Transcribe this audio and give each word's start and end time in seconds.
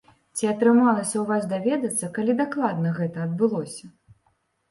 Ці 0.39 0.45
атрымалася 0.51 1.15
ў 1.23 1.25
вас 1.31 1.43
даведацца, 1.51 2.09
калі 2.17 2.35
дакладна 2.41 2.93
гэта 3.01 3.17
адбылося? 3.27 3.85